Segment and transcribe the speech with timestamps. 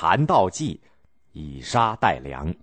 [0.00, 0.80] 韩道济
[1.32, 2.54] 以沙代粮。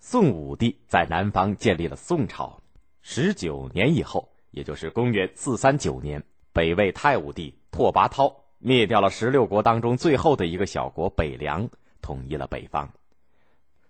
[0.00, 2.62] 宋武帝在南方建立了宋朝，
[3.02, 11.68] 十九年以后，也就是公元四三九年，北魏太武帝拓跋焘灭掉了十六国当中最后的一个小国北凉，
[12.00, 12.90] 统一了北方。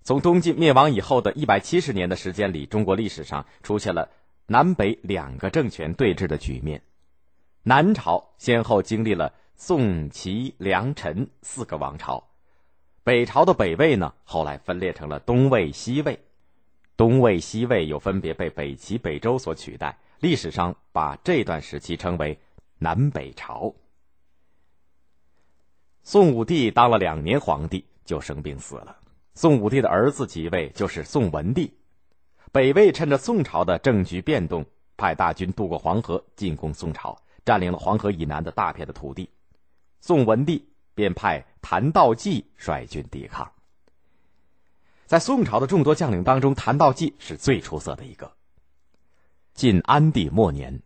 [0.02, 4.10] 从东晋灭亡以后的一百七十年的时间里，中国历史上出现了
[4.46, 6.82] 南北两个政权对峙的局面。
[7.62, 12.22] 南朝先后经历了宋、齐、梁、陈四个王朝，
[13.02, 16.20] 北朝的北魏呢，后来分裂成了东魏、西魏，
[16.94, 19.98] 东魏、西魏又分别被北齐、北周所取代。
[20.20, 22.38] 历史上把这段时期称为
[22.78, 23.74] 南北朝。
[26.02, 28.94] 宋武帝当了两年皇帝就生病死了，
[29.34, 31.74] 宋武帝的儿子即位就是宋文帝。
[32.52, 34.64] 北魏趁着宋朝的政局变动，
[34.98, 37.18] 派大军渡过黄河进攻宋朝。
[37.44, 39.30] 占领了黄河以南的大片的土地，
[40.00, 43.52] 宋文帝便派谭道济率军抵抗。
[45.06, 48.32] 在宋朝的众多将领当中，谭道济是最出色的一个。
[49.54, 50.82] 晋安帝末年，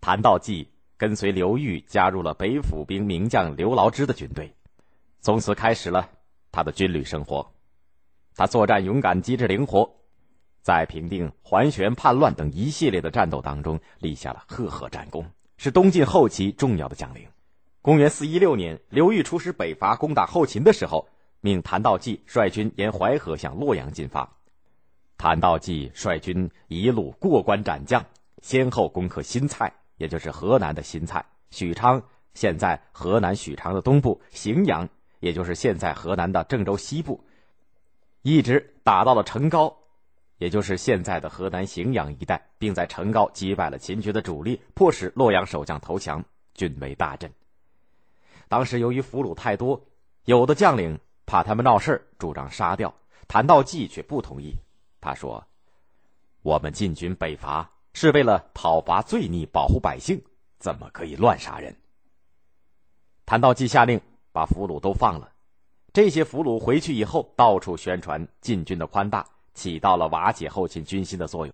[0.00, 4.54] 谭道济跟随刘裕加入了北府兵名将刘牢之的军队，
[5.20, 6.08] 从此开始了
[6.52, 7.52] 他的军旅生活。
[8.34, 9.92] 他作战勇敢、机智灵活，
[10.62, 15.26] 在平定桓玄叛乱等一系列的战斗当中立下了赫赫战功。
[15.56, 17.26] 是东晋后期重要的将领。
[17.80, 21.08] 公元四一六年，刘裕出使北伐攻打后秦的时候，
[21.40, 24.36] 命谭道济率军沿淮河向洛阳进发。
[25.16, 28.04] 谭道济率军一路过关斩将，
[28.42, 32.02] 先后攻克新蔡，也就是河南的新蔡；许昌，
[32.34, 34.88] 现在河南许昌的东部；荥阳，
[35.20, 37.24] 也就是现在河南的郑州西部，
[38.22, 39.74] 一直打到了成皋。
[40.38, 47.32] 也就是现在的河南荥阳一带，并在成皋击败了秦军的主力，迫使洛阳守将投降，军威大振。
[48.48, 49.80] 当时由于俘虏太多，
[50.24, 52.92] 有的将领怕他们闹事主张杀掉。
[53.28, 54.54] 谭道济却不同意，
[55.00, 55.46] 他说
[56.42, 60.20] ：“我们进军北伐是为了讨伐罪逆，保护百姓，
[60.58, 61.76] 怎么可以乱杀人？”
[63.26, 64.00] 谭道济下令
[64.32, 65.30] 把俘虏都放了。
[65.92, 69.26] 这些俘虏回去以后，到处宣传晋军的宽大。
[69.54, 71.52] 起到了瓦解后秦军心的作用。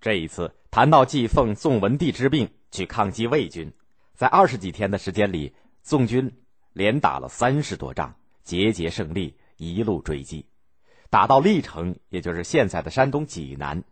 [0.00, 3.70] 这一次，谭道济奉宋文帝之命去抗击魏军，
[4.14, 10.46] 在二十几天的时间里，宋军连打了三十多仗，节节胜利，一路追击，
[11.10, 13.82] 打到历城，也就是现在的山东济南。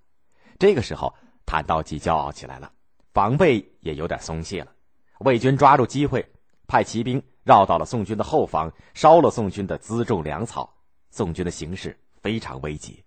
[0.58, 1.14] 这个时候，
[1.46, 2.72] 谭道济骄傲起来了，
[3.12, 4.72] 防备也有点松懈了。
[5.18, 6.30] 魏军抓住机会，
[6.66, 10.74] 派骑兵绕到了宋军的后方，烧了宋军的辎重粮草，
[11.10, 11.98] 宋军的形势。
[12.22, 13.02] 非常危急，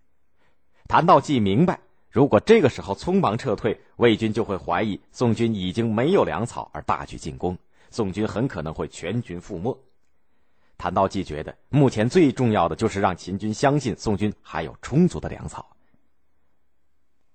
[0.88, 7.56] 谭道济明白，如果这个时候匆忙撤退，魏军就会怀疑宋军已经没有粮草而大举进攻，
[7.94, 9.78] 宋军很可能会全军覆没。
[10.80, 15.78] 谭道济觉得，目前最重要的就是让秦军相信宋军还有充足的粮草。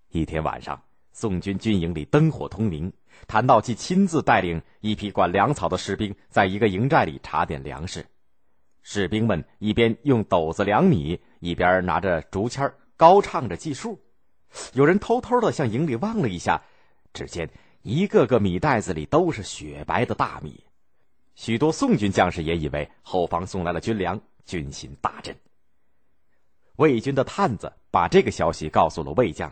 [0.09, 0.83] 一天晚上，
[1.13, 2.93] 宋军军营里灯火通明，
[3.29, 8.05] 谭道济亲自带领一批管粮草的士兵，在一个营寨里查点粮食。
[8.83, 14.01] 士兵们一边用斗子量米，一边拿着竹签高唱着计数。
[14.73, 16.61] 有人偷偷的向营里望了一下，
[17.13, 17.49] 只见
[17.89, 20.63] 一个个米袋子里都是雪白的大米。
[21.35, 25.35] 许多宋军将士也以为后方送来了军粮，军心大振。
[26.77, 29.51] 魏军的探子把这个消息告诉了魏将，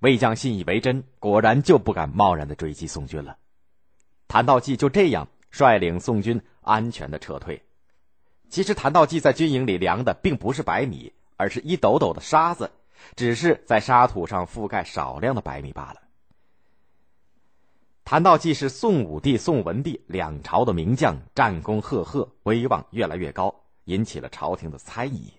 [0.00, 3.38] 魏将信以为真，果然就不敢贸然的追击宋军了。
[4.28, 7.62] 谭道济就这样率领宋军安全的撤退。
[8.50, 12.70] 其实谭道济在军营里量的并不是白米，而是一斗斗的沙子，
[13.16, 16.01] 只是在沙土上覆盖少量的白米罢了。
[18.12, 25.32] 谭道济是宋武帝、宋文帝两朝的名将，战功赫赫，威望越来越高，引起了朝廷的猜疑。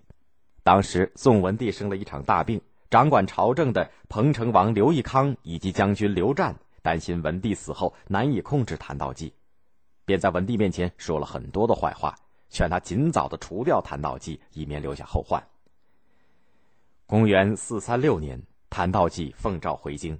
[0.63, 6.51] 当时宋文帝生了一场大病，掌管朝政的彭城王刘义康以及将军刘湛
[6.81, 9.31] 担心文帝死后难以控制谭道济，
[10.03, 12.16] 便在文帝面前说了很多的坏话。
[12.50, 15.40] 劝他尽早的除掉谭道济，以免留下后患。
[17.05, 18.41] 公元四三六年，
[18.72, 20.19] 谭道济奉诏回京，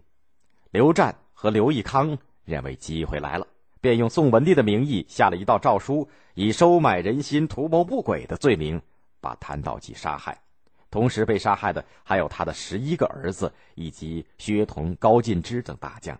[0.69, 2.15] 刘湛和刘义康
[2.45, 3.48] 认为机会来了，
[3.81, 8.81] 便用宋文帝的名义下了一道诏书，以收买人心、图谋不轨的罪名
[9.22, 10.42] 把谭道济杀害。
[10.90, 16.19] 同时被杀害的还有他的十一个儿子以及薛同、高进之等大将。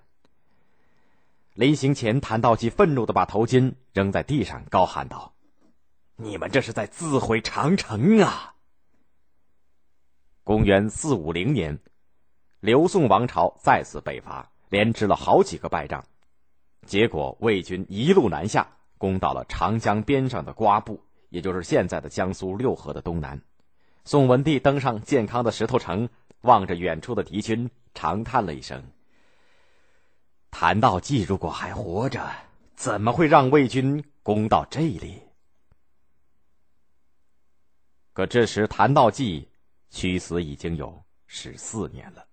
[1.54, 5.34] 临行前，谭道济愤怒的把头巾扔在地上，高喊道。
[6.16, 8.56] 你们这是在自毁长城啊！
[10.44, 11.80] 公元四五零年，
[12.60, 16.04] 刘宋王朝再次北伐，连吃了好几个败仗，
[16.86, 21.00] 结果魏军一路南下，攻到了长江边上的瓜埠，
[21.30, 23.42] 也就是现在的江苏六合的东南。
[24.06, 26.10] 宋文帝登上健康的石头城，
[26.42, 28.84] 望着远处的敌军，长叹了一声
[30.52, 32.30] ：“谭道济如果还活着，
[32.76, 35.22] 怎么会让魏军攻到这里？”
[38.14, 39.50] 可这时，谭道济
[39.90, 42.26] 屈死已经有十四年了。